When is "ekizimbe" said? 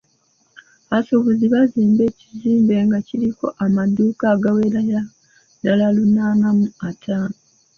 2.11-2.75